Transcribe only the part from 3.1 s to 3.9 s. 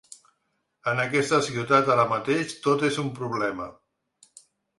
problema.